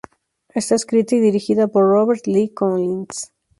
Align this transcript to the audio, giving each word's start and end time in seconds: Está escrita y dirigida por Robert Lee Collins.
Está 0.55 0.73
escrita 0.73 1.13
y 1.15 1.19
dirigida 1.19 1.67
por 1.67 1.83
Robert 1.83 2.25
Lee 2.25 2.51
Collins. 2.55 3.31